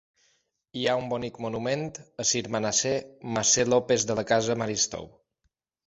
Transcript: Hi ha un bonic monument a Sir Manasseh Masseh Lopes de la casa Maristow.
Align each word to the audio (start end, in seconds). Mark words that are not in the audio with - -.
Hi 0.79 0.85
ha 0.85 0.95
un 1.01 1.09
bonic 1.11 1.37
monument 1.47 1.85
a 2.25 2.27
Sir 2.31 2.43
Manasseh 2.57 2.97
Masseh 3.37 3.71
Lopes 3.71 4.11
de 4.13 4.21
la 4.23 4.29
casa 4.35 4.61
Maristow. 4.65 5.11